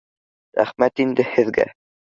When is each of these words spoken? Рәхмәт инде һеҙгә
Рәхмәт 0.61 1.05
инде 1.07 1.29
һеҙгә 1.37 1.73